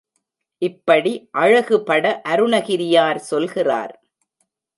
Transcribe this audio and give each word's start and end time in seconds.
இப்படி 0.61 1.11
அழகுபட 1.41 2.05
அருணகிரியார் 2.29 3.21
சொல்கிறார். 3.29 3.95